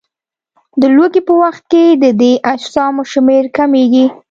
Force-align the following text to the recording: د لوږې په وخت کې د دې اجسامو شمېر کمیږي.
د 0.81 0.83
لوږې 0.95 1.21
په 1.27 1.33
وخت 1.41 1.63
کې 1.71 1.83
د 2.03 2.05
دې 2.21 2.31
اجسامو 2.51 3.03
شمېر 3.13 3.43
کمیږي. 3.57 4.05